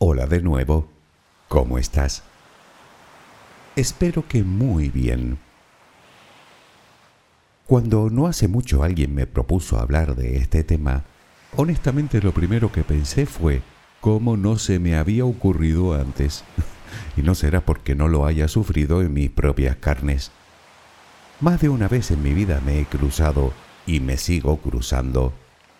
[0.00, 0.86] Hola de nuevo.
[1.48, 2.22] ¿Cómo estás?
[3.74, 5.40] Espero que muy bien.
[7.66, 11.02] Cuando no hace mucho alguien me propuso hablar de este tema,
[11.56, 13.60] honestamente lo primero que pensé fue
[14.00, 16.44] cómo no se me había ocurrido antes.
[17.16, 20.30] y no será porque no lo haya sufrido en mis propias carnes.
[21.40, 23.52] Más de una vez en mi vida me he cruzado
[23.84, 25.32] y me sigo cruzando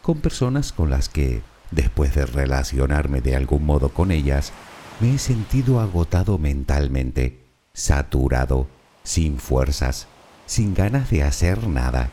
[0.02, 4.52] con personas con las que, después de relacionarme de algún modo con ellas,
[5.00, 8.68] me he sentido agotado mentalmente, saturado,
[9.02, 10.09] sin fuerzas,
[10.46, 12.10] sin ganas de hacer nada,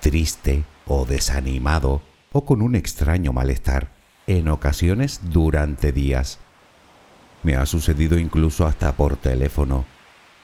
[0.00, 3.92] triste o desanimado o con un extraño malestar,
[4.26, 6.38] en ocasiones durante días.
[7.42, 9.84] Me ha sucedido incluso hasta por teléfono.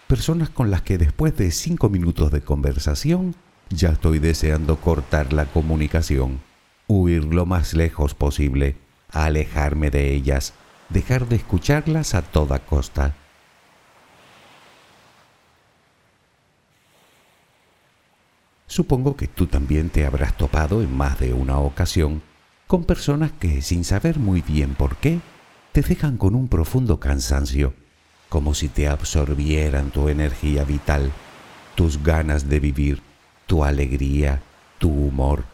[0.06, 3.34] Personas con las que después de cinco minutos de conversación
[3.68, 6.40] ya estoy deseando cortar la comunicación,
[6.88, 8.76] huir lo más lejos posible,
[9.10, 10.54] alejarme de ellas,
[10.88, 13.15] dejar de escucharlas a toda costa.
[18.66, 22.23] Supongo que tú también te habrás topado en más de una ocasión
[22.66, 25.21] con personas que, sin saber muy bien por qué,
[25.73, 27.74] te dejan con un profundo cansancio,
[28.28, 31.12] como si te absorbieran tu energía vital,
[31.74, 33.02] tus ganas de vivir,
[33.46, 34.43] tu alegría,
[34.78, 35.45] tu humor,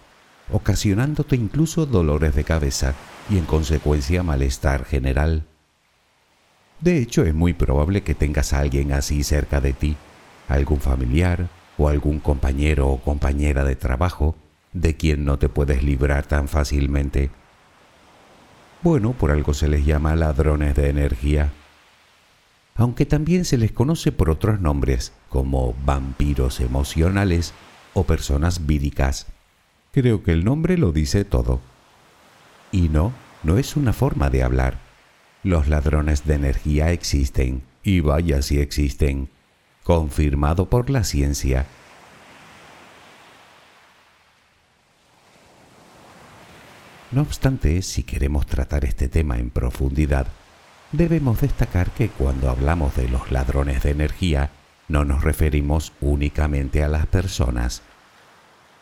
[0.52, 2.94] ocasionándote incluso dolores de cabeza
[3.28, 5.44] y en consecuencia malestar general.
[6.80, 9.96] De hecho, es muy probable que tengas a alguien así cerca de ti,
[10.48, 14.36] algún familiar o algún compañero o compañera de trabajo
[14.72, 17.30] de quien no te puedes librar tan fácilmente
[18.82, 21.52] bueno, por algo se les llama ladrones de energía.
[22.74, 27.54] Aunque también se les conoce por otros nombres, como vampiros emocionales
[27.94, 29.26] o personas víricas.
[29.92, 31.60] Creo que el nombre lo dice todo.
[32.70, 33.12] Y no,
[33.42, 34.78] no es una forma de hablar.
[35.42, 39.28] Los ladrones de energía existen, y vaya si existen,
[39.84, 41.66] confirmado por la ciencia
[47.12, 50.26] No obstante, si queremos tratar este tema en profundidad,
[50.92, 54.50] debemos destacar que cuando hablamos de los ladrones de energía,
[54.88, 57.82] no nos referimos únicamente a las personas.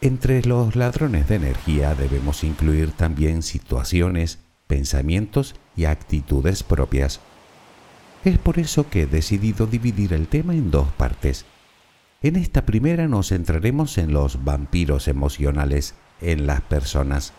[0.01, 7.21] Entre los ladrones de energía debemos incluir también situaciones, pensamientos y actitudes propias.
[8.25, 11.45] Es por eso que he decidido dividir el tema en dos partes.
[12.23, 17.33] En esta primera nos centraremos en los vampiros emocionales en las personas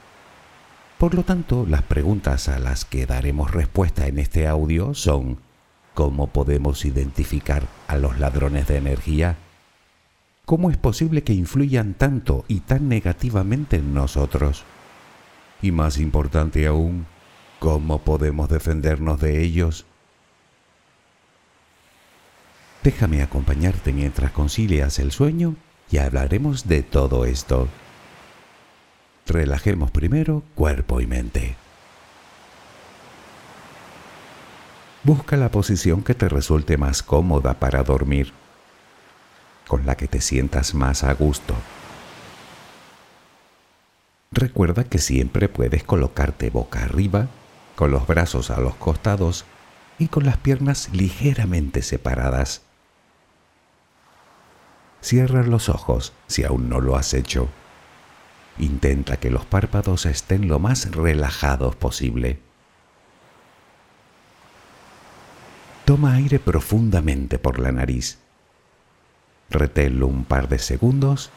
[1.02, 5.40] por lo tanto, las preguntas a las que daremos respuesta en este audio son
[5.96, 9.36] ¿Cómo podemos identificar a los ladrones de energía?
[10.46, 14.64] ¿Cómo es posible que influyan tanto y tan negativamente en nosotros?
[15.62, 17.06] Y más importante aún,
[17.60, 19.86] ¿cómo podemos defendernos de ellos?
[22.84, 25.56] Déjame acompañarte mientras concilias el sueño
[25.92, 27.68] y hablaremos de todo esto.
[29.28, 31.56] Relajemos primero cuerpo y mente.
[35.04, 38.34] Busca la posición que te resulte más cómoda para dormir,
[39.72, 41.56] con la que te sientas más a gusto.
[44.30, 47.30] Recuerda que siempre puedes colocarte boca arriba,
[47.78, 49.46] con los brazos a los costados
[49.98, 52.64] y con las piernas ligeramente separadas.
[55.00, 57.48] Cierra los ojos si aún no lo has hecho.
[58.58, 62.42] Intenta que los párpados estén lo más relajados posible.
[65.86, 68.18] Toma aire profundamente por la nariz.
[69.52, 71.30] Reténlo un par de segundos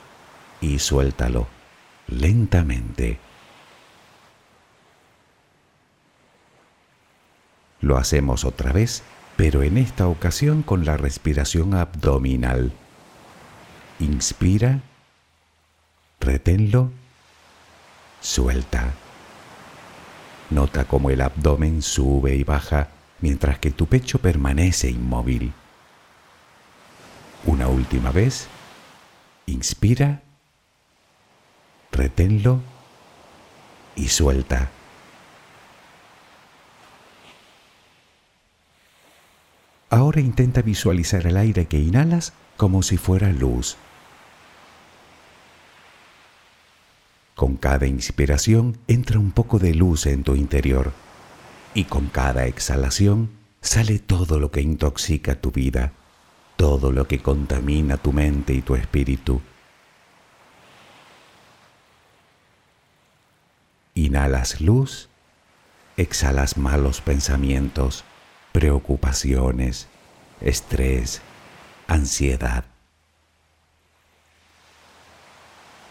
[0.60, 1.46] y suéltalo
[2.06, 3.18] lentamente.
[7.80, 9.02] Lo hacemos otra vez,
[9.36, 12.72] pero en esta ocasión con la respiración abdominal.
[13.98, 14.80] Inspira,
[16.20, 16.90] reténlo
[18.24, 18.94] Suelta.
[20.48, 22.88] Nota cómo el abdomen sube y baja
[23.20, 25.52] mientras que tu pecho permanece inmóvil.
[27.46, 28.48] Una última vez.
[29.46, 30.22] Inspira.
[31.92, 32.60] Reténlo
[33.94, 34.70] y suelta.
[39.90, 43.76] Ahora intenta visualizar el aire que inhalas como si fuera luz
[47.34, 50.92] Con cada inspiración entra un poco de luz en tu interior
[51.74, 53.30] y con cada exhalación
[53.60, 55.92] sale todo lo que intoxica tu vida,
[56.56, 59.40] todo lo que contamina tu mente y tu espíritu.
[63.94, 65.08] Inhalas luz
[65.96, 68.04] exhalas malos pensamientos,
[68.52, 69.88] preocupaciones,
[70.40, 71.20] estrés,
[71.86, 72.64] ansiedad.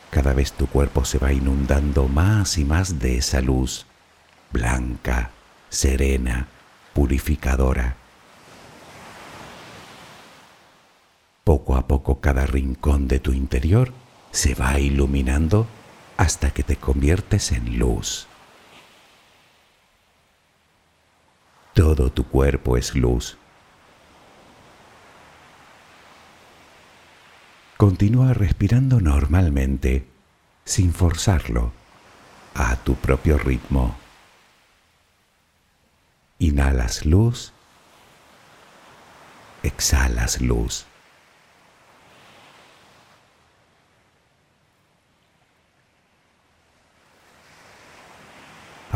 [0.09, 3.85] Cada vez tu cuerpo se va inundando más y más de esa luz,
[4.51, 5.31] blanca,
[5.69, 6.47] serena,
[6.93, 7.95] purificadora.
[11.53, 13.93] Poco a poco cada rincón de tu interior
[14.31, 15.67] se va iluminando
[16.17, 18.25] hasta que te conviertes en luz.
[21.75, 23.37] Todo tu cuerpo es luz.
[27.77, 30.07] Continúa respirando normalmente,
[30.65, 31.71] sin forzarlo,
[32.55, 33.95] a tu propio ritmo.
[36.39, 37.53] Inhalas luz,
[39.61, 40.87] exhalas luz.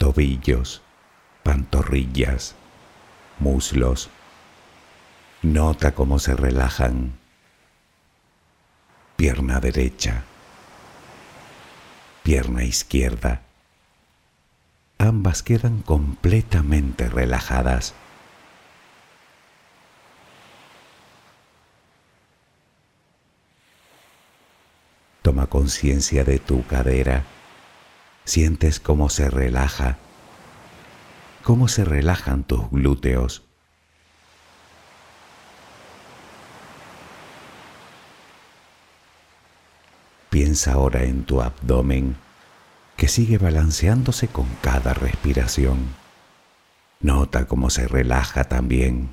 [0.00, 0.80] tobillos,
[1.42, 2.54] pantorrillas,
[3.38, 4.08] muslos.
[5.42, 7.12] Nota cómo se relajan.
[9.16, 10.22] Pierna derecha,
[12.22, 13.42] pierna izquierda.
[14.96, 17.92] Ambas quedan completamente relajadas.
[25.20, 27.26] Toma conciencia de tu cadera
[28.30, 29.98] Sientes cómo se relaja,
[31.42, 33.42] cómo se relajan tus glúteos.
[40.28, 42.14] Piensa ahora en tu abdomen
[42.96, 45.92] que sigue balanceándose con cada respiración.
[47.00, 49.12] Nota cómo se relaja también.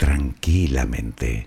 [0.00, 1.46] tranquilamente.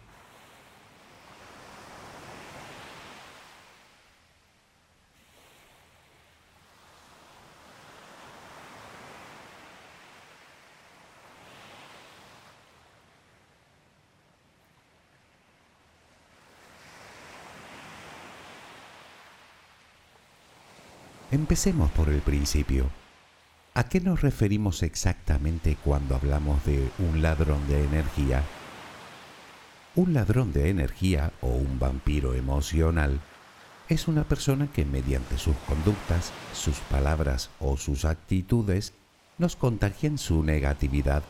[21.31, 23.02] Empecemos por el principio.
[23.75, 28.43] ¿A qué nos referimos exactamente cuando hablamos de un ladrón de energía?
[29.95, 33.19] Un ladrón de energía o un vampiro emocional
[33.89, 38.93] es una persona que mediante sus conductas, sus palabras o sus actitudes
[39.39, 41.23] nos contagian su negatividad,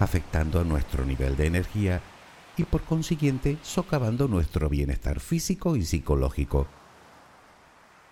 [0.00, 2.00] afectando a nuestro nivel de energía
[2.56, 6.66] y por consiguiente socavando nuestro bienestar físico y psicológico.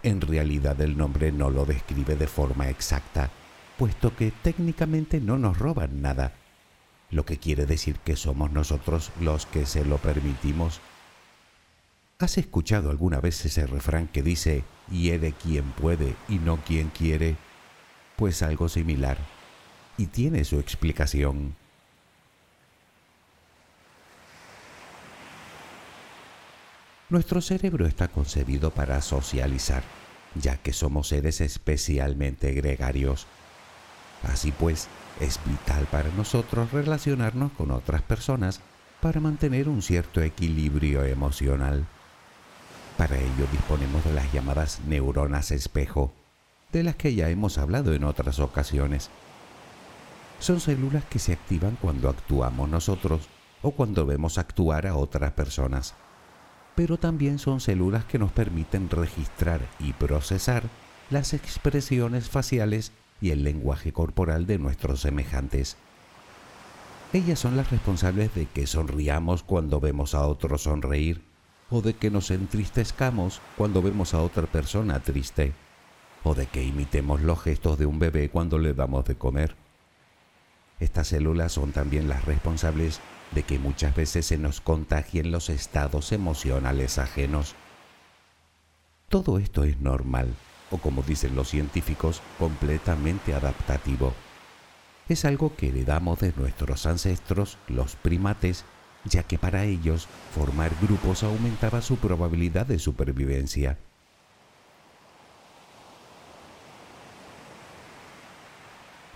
[0.04, 3.30] En realidad el nombre no lo describe de forma exacta,
[3.78, 6.32] puesto que técnicamente no nos roban nada,
[7.10, 10.80] lo que quiere decir que somos nosotros los que se lo permitimos.
[12.18, 17.36] ¿Has escuchado alguna vez ese refrán que dice, hiere quien puede y no quien quiere?
[18.16, 19.18] Pues algo similar,
[19.98, 21.56] y tiene su explicación.
[27.12, 29.82] Nuestro cerebro está concebido para socializar,
[30.34, 33.26] ya que somos seres especialmente gregarios.
[34.24, 34.88] Así pues,
[35.20, 38.60] es vital para nosotros relacionarnos con otras personas
[39.00, 41.86] para mantener un cierto equilibrio emocional.
[42.96, 46.12] Para ello disponemos de las llamadas neuronas espejo,
[46.70, 49.10] de las que ya hemos hablado en otras ocasiones.
[50.38, 53.28] Son células que se activan cuando actuamos nosotros
[53.62, 55.94] o cuando vemos actuar a otras personas
[56.74, 60.64] pero también son células que nos permiten registrar y procesar
[61.10, 65.76] las expresiones faciales y el lenguaje corporal de nuestros semejantes.
[67.12, 71.22] Ellas son las responsables de que sonriamos cuando vemos a otro sonreír,
[71.70, 75.54] o de que nos entristezcamos cuando vemos a otra persona triste,
[76.24, 79.54] o de que imitemos los gestos de un bebé cuando le damos de comer.
[80.80, 83.00] Estas células son también las responsables
[83.30, 87.54] de que muchas veces se nos contagien los estados emocionales ajenos.
[89.08, 90.34] Todo esto es normal,
[90.72, 94.14] o como dicen los científicos, completamente adaptativo.
[95.08, 98.64] Es algo que heredamos de nuestros ancestros, los primates,
[99.04, 103.78] ya que para ellos formar grupos aumentaba su probabilidad de supervivencia.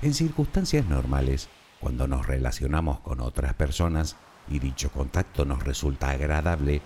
[0.03, 1.49] En circunstancias normales,
[1.81, 4.17] cuando nos relacionamos con otras personas
[4.49, 6.83] y dicho contacto nos resulta agradable,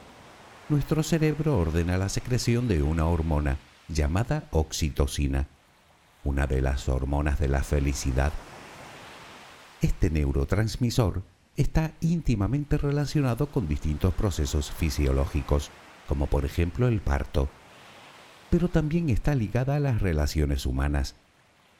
[0.68, 3.58] nuestro cerebro ordena la secreción de una hormona
[3.92, 5.48] llamada oxitocina,
[6.24, 8.32] una de las hormonas de la felicidad.
[9.80, 11.22] Este neurotransmisor
[11.56, 15.70] está íntimamente relacionado con distintos procesos fisiológicos,
[16.08, 17.48] como por ejemplo el parto,
[18.50, 21.14] pero también está ligada a las relaciones humanas.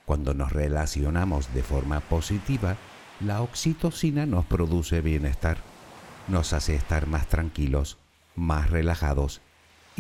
[0.07, 2.77] Cuando nos relacionamos de forma positiva,
[3.21, 5.59] la oxitocina nos produce bienestar,
[6.29, 7.99] nos hace estar más tranquilos,
[8.35, 9.41] más relajados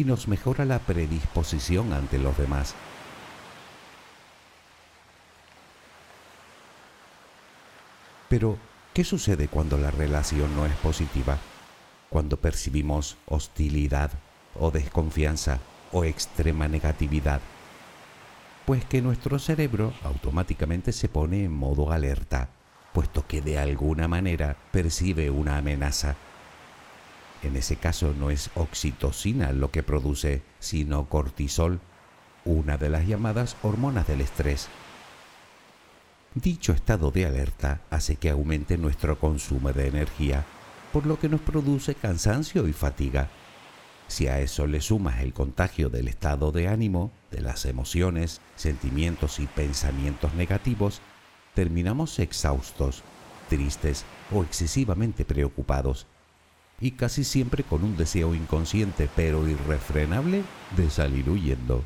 [0.00, 2.75] y nos mejora la predisposición ante los demás.
[8.28, 8.57] Pero,
[8.95, 11.38] ¿qué sucede cuando la relación no es positiva?
[12.09, 14.11] Cuando percibimos hostilidad
[14.59, 15.59] o desconfianza
[15.92, 17.40] o extrema negatividad.
[18.64, 22.49] Pues que nuestro cerebro automáticamente se pone en modo alerta
[22.92, 26.16] puesto que de alguna manera percibe una amenaza.
[27.43, 31.81] En ese caso no es oxitocina lo que produce, sino cortisol,
[32.45, 34.69] una de las llamadas hormonas del estrés.
[36.35, 40.45] Dicho estado de alerta hace que aumente nuestro consumo de energía,
[40.93, 43.29] por lo que nos produce cansancio y fatiga.
[44.07, 49.39] Si a eso le sumas el contagio del estado de ánimo, de las emociones, sentimientos
[49.39, 51.01] y pensamientos negativos,
[51.55, 53.03] terminamos exhaustos,
[53.49, 56.07] tristes o excesivamente preocupados,
[56.81, 60.43] y casi siempre con un deseo inconsciente pero irrefrenable
[60.77, 61.85] de salir huyendo.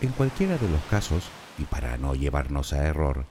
[0.00, 1.24] En cualquiera de los casos,
[1.58, 3.24] y para no llevarnos a error,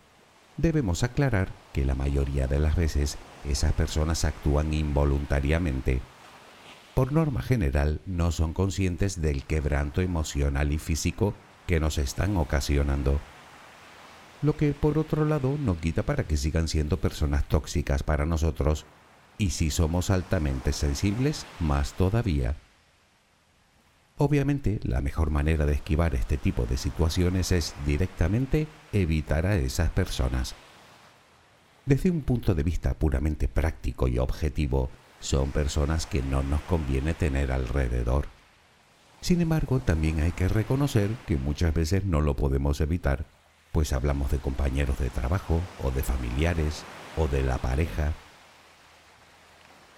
[0.57, 3.17] debemos aclarar que la mayoría de las veces
[3.47, 6.01] esas personas actúan involuntariamente.
[6.95, 11.35] Por norma general, no son conscientes del quebranto emocional y físico
[11.67, 13.19] que nos están ocasionando.
[14.45, 18.85] Lo que, por otro lado, no quita para que sigan siendo personas tóxicas para nosotros,
[19.39, 22.55] y si somos altamente sensibles, más todavía.
[24.19, 29.89] Obviamente, la mejor manera de esquivar este tipo de situaciones es directamente evitar a esas
[29.89, 30.53] personas.
[31.87, 37.15] Desde un punto de vista puramente práctico y objetivo, son personas que no nos conviene
[37.15, 38.27] tener alrededor.
[39.21, 43.25] Sin embargo, también hay que reconocer que muchas veces no lo podemos evitar,
[43.75, 46.85] pues hablamos de compañeros de trabajo o de familiares
[47.17, 48.13] o de la pareja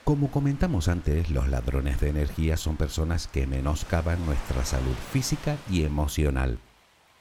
[0.04, 5.84] como comentamos antes, los ladrones de energía son personas que menoscaban nuestra salud física y
[5.84, 6.60] emocional.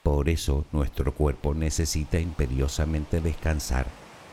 [0.05, 3.89] Por eso nuestro cuerpo necesita imperiosamente descansar,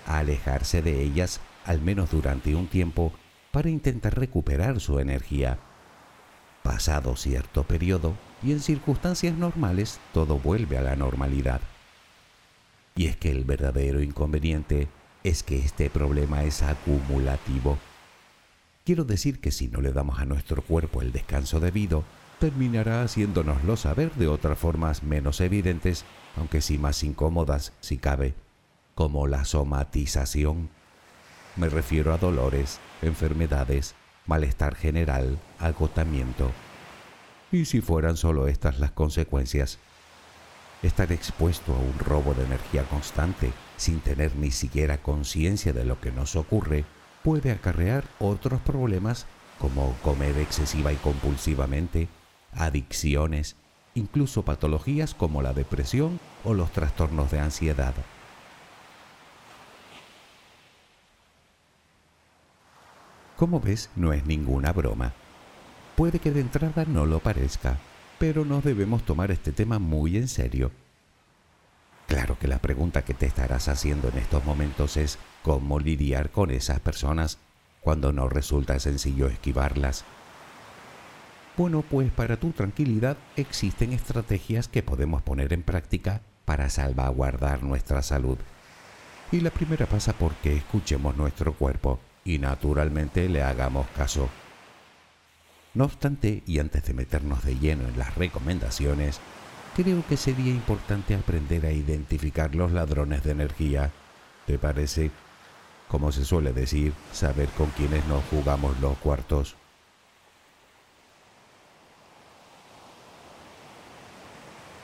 [0.06, 3.12] alejarse de ellas al menos durante un tiempo
[3.52, 5.58] para intentar recuperar su energía.
[6.62, 8.14] Pasado cierto periodo
[8.44, 11.60] y en circunstancias normales todo vuelve a la normalidad.
[12.96, 14.88] Y es que el verdadero inconveniente
[15.24, 17.78] es que este problema es acumulativo
[18.86, 22.04] Quiero decir que si no le damos a nuestro cuerpo el descanso debido,
[22.40, 26.04] terminará haciéndonoslo saber de otras formas menos evidentes,
[26.36, 28.34] aunque sí más incómodas si cabe,
[28.94, 30.70] como la somatización.
[31.56, 33.96] Me refiero a dolores, enfermedades,
[34.28, 36.52] malestar general, agotamiento.
[37.54, 39.80] ¿Y si fueran solo estas las consecuencias?
[40.84, 46.02] Estar expuesto a un robo de energía constante, sin tener ni siquiera conciencia de lo
[46.02, 46.84] que nos ocurre,
[47.24, 49.26] puede acarrear otros problemas
[49.60, 52.10] como comer excesiva y compulsivamente,
[52.52, 53.56] adicciones,
[53.96, 57.94] incluso patologías como la depresión o los trastornos de ansiedad.
[63.38, 65.14] Como ves, no es ninguna broma.
[65.96, 67.78] Puede que de entrada no lo parezca,
[68.24, 70.72] pero nos debemos tomar este tema muy en serio
[72.08, 76.50] Claro que la pregunta que te estarás haciendo en estos momentos es cómo lidiar con
[76.50, 77.38] esas personas
[77.82, 80.06] cuando no resulta sencillo esquivarlas.
[81.58, 88.02] Bueno, pues para tu tranquilidad existen estrategias que podemos poner en práctica para salvaguardar nuestra
[88.02, 88.38] salud.
[89.34, 94.30] Y la primera pasa porque escuchemos nuestro cuerpo y naturalmente le hagamos caso.
[95.74, 99.20] No obstante, y antes de meternos de lleno en las recomendaciones,
[99.76, 103.92] creo que sería importante aprender a identificar los ladrones de energía.
[104.46, 105.10] ¿Te parece?
[105.88, 109.56] Como se suele decir, saber con quiénes nos jugamos los cuartos.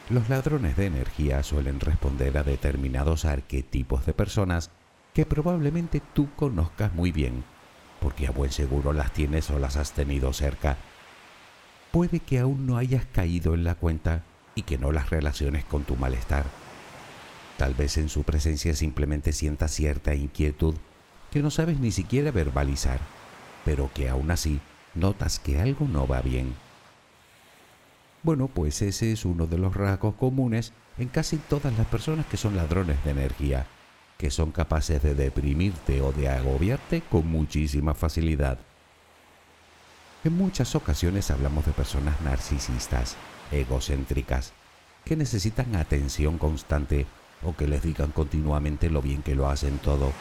[0.09, 4.71] Los ladrones de energía suelen responder a determinados arquetipos de personas
[5.13, 7.43] que probablemente tú conozcas muy bien,
[8.01, 10.77] porque a buen seguro las tienes o las has tenido cerca.
[11.91, 14.23] Puede que aún no hayas caído en la cuenta
[14.55, 16.45] y que no las relaciones con tu malestar.
[17.57, 20.75] Tal vez en su presencia simplemente sientas cierta inquietud
[21.31, 22.99] que no sabes ni siquiera verbalizar,
[23.65, 24.59] pero que aún así
[24.95, 26.53] notas que algo no va bien.
[28.23, 32.37] Bueno, pues ese es uno de los rasgos comunes en casi todas las personas que
[32.37, 33.65] son ladrones de energía,
[34.19, 38.59] que son capaces de deprimirte o de agobiarte con muchísima facilidad.
[40.25, 43.15] En muchas ocasiones hablamos de personas narcisistas,
[43.49, 44.51] egocéntricas,
[45.05, 47.05] que necesitan atención constante
[47.43, 50.11] o que les digan continuamente lo bien que lo hacen todo.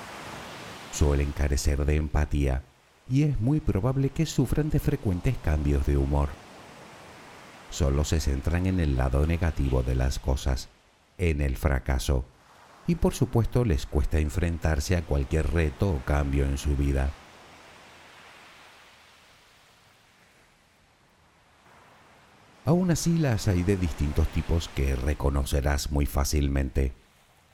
[0.93, 2.63] Suelen carecer de empatía
[3.11, 6.29] y es muy probable que sufran de frecuentes cambios de humor.
[7.73, 10.69] Solo se centran en el lado negativo de las cosas,
[11.19, 12.25] en el fracaso,
[12.89, 17.11] y por supuesto les cuesta enfrentarse a cualquier reto o cambio en su vida.
[22.65, 26.93] Aún así las hay de distintos tipos que reconocerás muy fácilmente.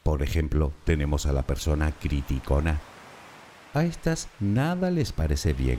[0.05, 2.81] Por ejemplo, tenemos a la persona criticona.
[3.75, 5.79] A estas nada les parece bien.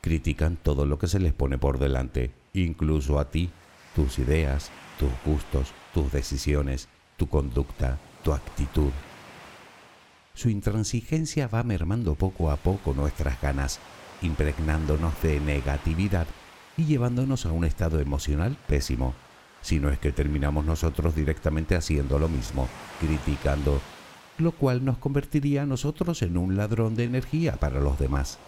[0.00, 3.50] Critican todo lo que se les pone por delante, incluso a ti,
[3.96, 8.90] tus ideas, tus gustos, tus decisiones, tu conducta, tu actitud.
[10.34, 13.80] Su intransigencia va mermando poco a poco nuestras ganas,
[14.22, 16.26] impregnándonos de negatividad
[16.76, 19.14] y llevándonos a un estado emocional pésimo,
[19.60, 22.68] si no es que terminamos nosotros directamente haciendo lo mismo,
[23.00, 23.80] criticando,
[24.38, 28.38] lo cual nos convertiría a nosotros en un ladrón de energía para los demás.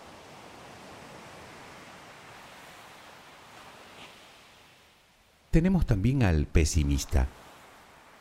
[5.50, 7.28] Tenemos también al pesimista.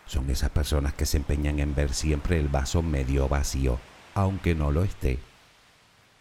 [0.05, 3.79] Son esas personas que se empeñan en ver siempre el vaso medio vacío,
[4.13, 5.19] aunque no lo esté,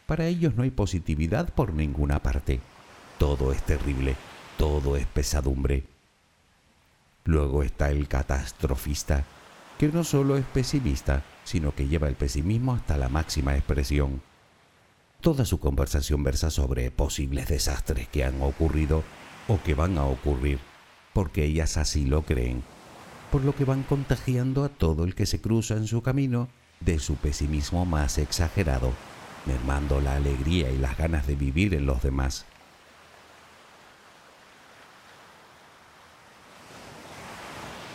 [0.06, 2.60] Para ellos no hay positividad por ninguna parte.
[3.18, 4.16] Todo es terrible,
[4.58, 5.84] todo es pesadumbre.
[7.24, 9.24] Luego está el catastrofista,
[9.78, 14.20] que no solo es pesimista, sino que lleva el pesimismo hasta la máxima expresión.
[15.20, 19.04] Toda su conversación versa sobre posibles desastres que han ocurrido
[19.46, 20.58] o que van a ocurrir,
[21.12, 22.64] porque ellas así lo creen,
[23.30, 26.48] por lo que van contagiando a todo el que se cruza en su camino
[26.80, 28.92] de su pesimismo más exagerado,
[29.46, 32.46] mermando la alegría y las ganas de vivir en los demás.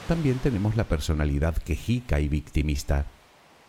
[0.08, 3.08] También tenemos la personalidad quejica y victimista.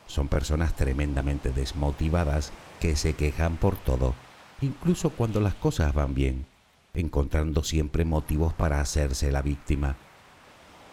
[0.06, 4.14] Son personas tremendamente desmotivadas que se quejan por todo,
[4.60, 6.44] incluso cuando las cosas van bien,
[6.92, 9.96] encontrando siempre motivos para hacerse la víctima.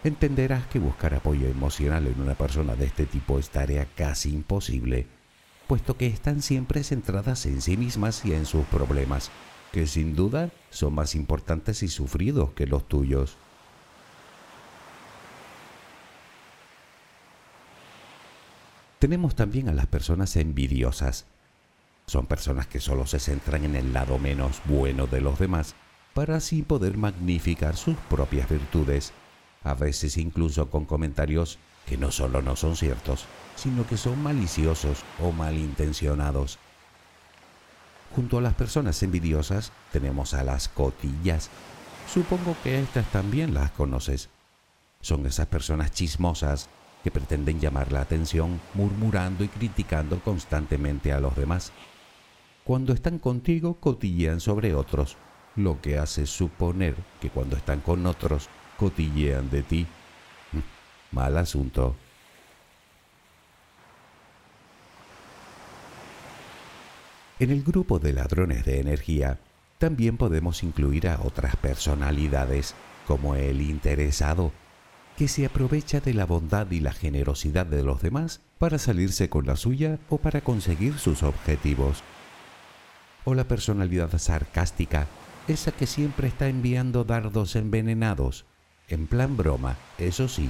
[0.03, 5.07] Entenderás que buscar apoyo emocional en una persona de este tipo es tarea casi imposible,
[5.65, 9.31] puesto que están siempre centradas en sí mismas y en sus problemas,
[9.71, 13.37] que sin duda son más importantes y sufridos que los tuyos.
[18.99, 21.25] Tenemos también a las personas envidiosas.
[22.07, 25.75] Son personas que solo se centran en el lado menos bueno de los demás
[26.13, 29.13] para así poder magnificar sus propias virtudes,
[29.63, 35.03] a veces incluso con comentarios que no solo no son ciertos, sino que son maliciosos
[35.21, 36.59] o malintencionados.
[38.15, 41.49] Junto a las personas envidiosas tenemos a las cotillas.
[42.11, 44.29] Supongo que estas también las conoces.
[45.01, 46.69] Son esas personas chismosas
[47.03, 51.71] que pretenden llamar la atención murmurando y criticando constantemente a los demás.
[52.63, 55.17] Cuando están contigo cotillean sobre otros,
[55.55, 59.87] lo que hace suponer que cuando están con otros cotillean de ti.
[60.51, 61.95] Mm, mal asunto.
[67.39, 69.39] En el grupo de ladrones de energía
[69.77, 72.73] también podemos incluir a otras personalidades
[73.05, 74.53] como el interesado,
[75.17, 79.45] que se aprovecha de la bondad y la generosidad de los demás para salirse con
[79.45, 82.01] la suya o para conseguir sus objetivos.
[83.25, 85.07] O la personalidad sarcástica,
[85.47, 88.45] esa que siempre está enviando dardos envenenados,
[88.87, 90.49] en plan broma, eso sí,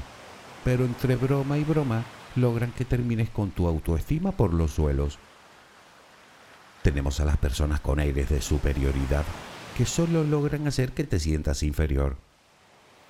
[0.63, 2.03] pero entre broma y broma
[2.35, 5.19] logran que termines con tu autoestima por los suelos.
[6.81, 9.23] Tenemos a las personas con aires de superioridad
[9.77, 12.17] que solo logran hacer que te sientas inferior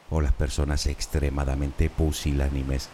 [0.10, 2.90] o las personas extremadamente pusilánimes,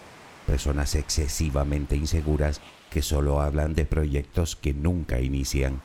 [0.47, 5.81] personas excesivamente inseguras que solo hablan de proyectos que nunca inician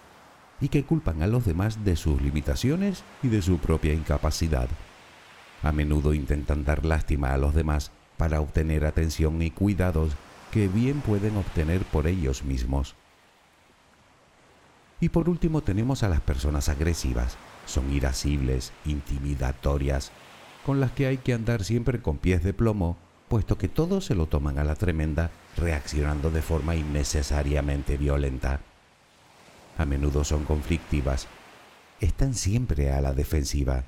[0.60, 4.68] y que culpan a los demás de sus limitaciones y de su propia incapacidad.
[5.64, 10.12] A menudo intentan dar lástima a los demás para obtener atención y cuidados
[10.52, 12.94] que bien pueden obtener por ellos mismos.
[15.00, 17.38] Y por último tenemos a las personas agresivas.
[17.64, 20.12] Son irascibles, intimidatorias,
[20.66, 22.98] con las que hay que andar siempre con pies de plomo,
[23.28, 28.60] puesto que todos se lo toman a la tremenda, reaccionando de forma innecesariamente violenta.
[29.78, 31.26] A menudo son conflictivas,
[32.00, 33.84] están siempre a la defensiva,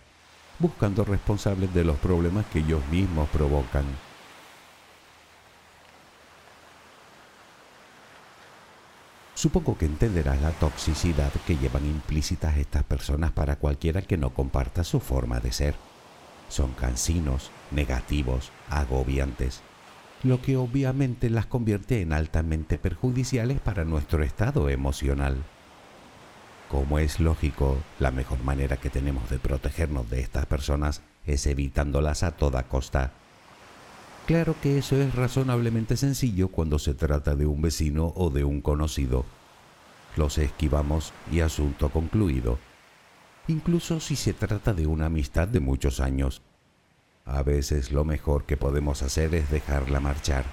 [0.58, 3.84] buscando responsables de los problemas que ellos mismos provocan.
[9.34, 14.82] Supongo que entenderás la toxicidad que llevan implícitas estas personas para cualquiera que no comparta
[14.82, 15.74] su forma de ser
[16.48, 19.62] son cansinos, negativos, agobiantes,
[20.22, 25.44] lo que obviamente las convierte en altamente perjudiciales para nuestro estado emocional.
[26.70, 32.22] Como es lógico, la mejor manera que tenemos de protegernos de estas personas es evitándolas
[32.22, 33.12] a toda costa.
[34.26, 38.60] Claro que eso es razonablemente sencillo cuando se trata de un vecino o de un
[38.60, 39.24] conocido.
[40.16, 42.58] Los esquivamos y asunto concluido
[43.48, 46.42] incluso si se trata de una amistad de muchos años.
[47.24, 50.44] A veces lo mejor que podemos hacer es dejarla marchar,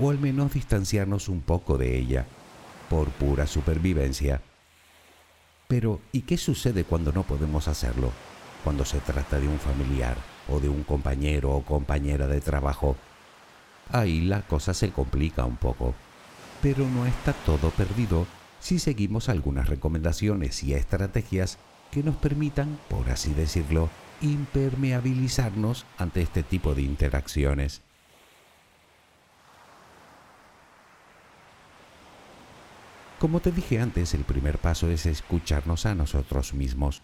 [0.00, 2.26] o al menos distanciarnos un poco de ella,
[2.88, 4.40] por pura supervivencia.
[5.72, 8.12] Pero, ¿y qué sucede cuando no podemos hacerlo?
[8.62, 10.18] Cuando se trata de un familiar,
[10.50, 12.94] o de un compañero o compañera de trabajo.
[13.90, 15.94] Ahí la cosa se complica un poco,
[16.60, 18.26] pero no está todo perdido
[18.60, 21.56] si seguimos algunas recomendaciones y estrategias
[21.90, 23.88] que nos permitan, por así decirlo,
[24.20, 27.80] impermeabilizarnos ante este tipo de interacciones.
[33.22, 37.02] Como te dije antes, el primer paso es escucharnos a nosotros mismos,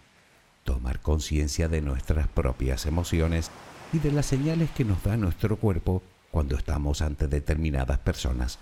[0.65, 3.51] tomar conciencia de nuestras propias emociones
[3.93, 8.59] y de las señales que nos da nuestro cuerpo cuando estamos ante determinadas personas,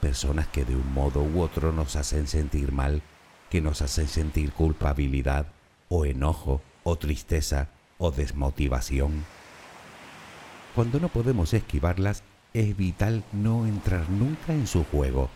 [0.00, 3.02] personas que de un modo u otro nos hacen sentir mal
[3.50, 5.48] que nos hacen sentir culpabilidad
[5.90, 9.26] o enojo o tristeza o desmotivación.
[10.74, 12.22] Cuando no podemos esquivarlas,
[12.54, 15.28] es vital no entrar nunca en su juego,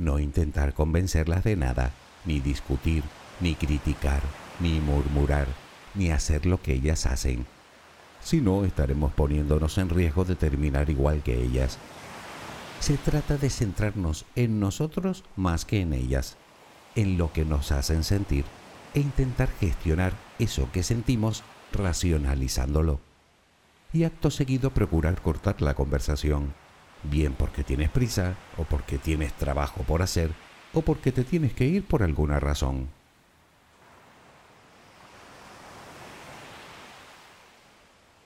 [0.00, 1.92] no intentar convencerlas de nada,
[2.24, 3.04] ni discutir,
[3.38, 4.22] ni criticar,
[4.58, 5.46] ni murmurar,
[5.94, 7.46] ni hacer lo que ellas hacen.
[8.22, 11.78] Si no, estaremos poniéndonos en riesgo de terminar igual que ellas.
[12.80, 16.36] Se trata de centrarnos en nosotros más que en ellas,
[16.94, 18.44] en lo que nos hacen sentir
[18.94, 23.00] e intentar gestionar eso que sentimos racionalizándolo.
[23.92, 26.54] Y acto seguido procurar cortar la conversación,
[27.02, 30.30] bien porque tienes prisa o porque tienes trabajo por hacer
[30.72, 32.88] o porque te tienes que ir por alguna razón.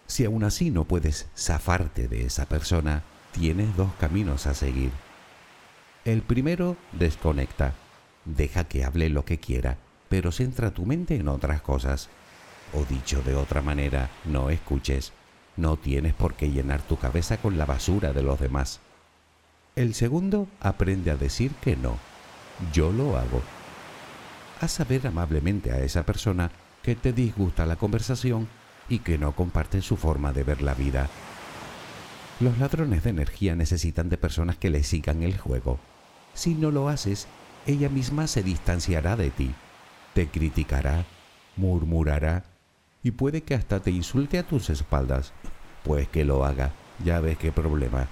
[0.06, 4.92] Si aún así no puedes zafarte de esa persona, tienes dos caminos a seguir.
[6.04, 7.74] El primero, desconecta.
[8.24, 9.76] Deja que hable lo que quiera,
[10.08, 12.08] pero centra tu mente en otras cosas.
[12.72, 15.12] O dicho de otra manera, no escuches.
[15.57, 18.81] No tienes por qué llenar tu cabeza con la basura de los demás.
[19.77, 21.97] El segundo, aprende a decir que no.
[22.73, 23.43] Yo lo hago.
[24.61, 26.51] Haz saber amablemente a esa persona
[26.83, 28.49] que te disgusta la conversación
[28.88, 31.09] y que no comparte su forma de ver la vida.
[32.40, 35.79] Los ladrones de energía necesitan de personas que les sigan el juego.
[36.35, 37.27] Si no lo haces,
[37.67, 39.55] ella misma se distanciará de ti,
[40.14, 41.05] te criticará,
[41.57, 42.45] murmurará
[43.05, 45.33] y puede que hasta te insulte a tus espaldas.
[45.85, 46.73] Pues que lo haga,
[47.05, 48.09] ya ves qué problema.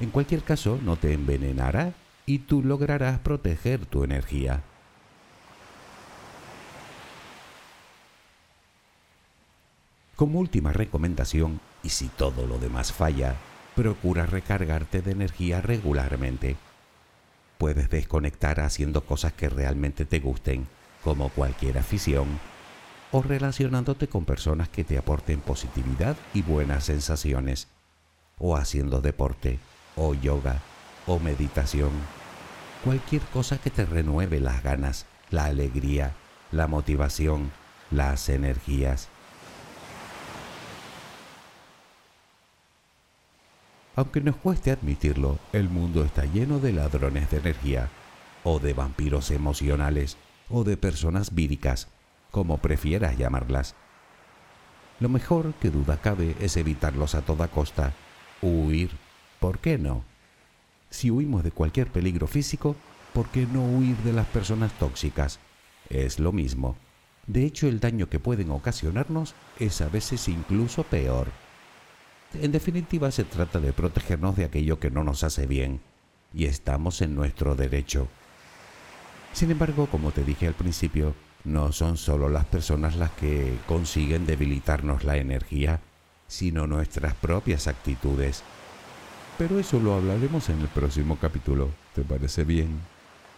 [0.00, 1.92] En cualquier caso, no te envenenará
[2.24, 4.62] y tú lograrás proteger tu energía.
[10.14, 13.34] Como última recomendación, y si todo lo demás falla,
[13.74, 16.56] procura recargarte de energía regularmente.
[17.56, 20.68] Puedes desconectar haciendo cosas que realmente te gusten,
[21.02, 22.38] como cualquier afición,
[23.12, 27.68] o relacionándote con personas que te aporten positividad y buenas sensaciones,
[28.38, 29.58] o haciendo deporte,
[29.96, 30.60] o yoga,
[31.06, 31.90] o meditación,
[32.84, 36.14] cualquier cosa que te renueve las ganas, la alegría,
[36.52, 37.50] la motivación,
[37.90, 39.08] las energías.
[43.96, 47.88] Aunque nos cueste admitirlo, el mundo está lleno de ladrones de energía,
[48.44, 50.16] o de vampiros emocionales,
[50.50, 51.88] o de personas víricas,
[52.30, 53.74] como prefieras llamarlas.
[55.00, 57.94] Lo mejor que duda cabe es evitarlos a toda costa,
[58.42, 58.90] huir,
[59.40, 60.04] ¿por qué no?
[60.90, 62.74] Si huimos de cualquier peligro físico,
[63.12, 65.38] ¿por qué no huir de las personas tóxicas?
[65.88, 66.76] Es lo mismo.
[67.26, 71.28] De hecho, el daño que pueden ocasionarnos es a veces incluso peor.
[72.34, 75.80] En definitiva, se trata de protegernos de aquello que no nos hace bien,
[76.34, 78.08] y estamos en nuestro derecho.
[79.32, 81.14] Sin embargo, como te dije al principio,
[81.44, 85.80] no son solo las personas las que consiguen debilitarnos la energía,
[86.26, 88.42] sino nuestras propias actitudes.
[89.38, 91.70] Pero eso lo hablaremos en el próximo capítulo.
[91.94, 92.80] ¿Te parece bien?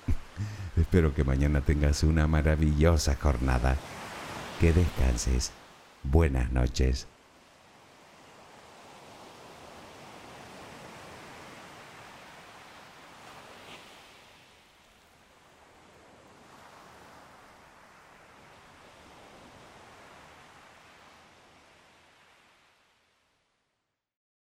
[0.76, 3.76] Espero que mañana tengas una maravillosa jornada.
[4.60, 5.52] Que descanses.
[6.02, 7.09] Buenas noches.